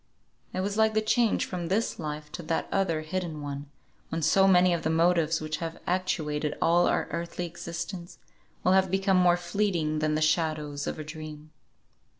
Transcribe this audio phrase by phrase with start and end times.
[0.51, 3.69] It was like the change from this Life to that other hidden one,
[4.09, 8.17] when so many of the motives which have actuated all our earthly existence,
[8.63, 11.51] will have become more fleeting than the shadows of a dream.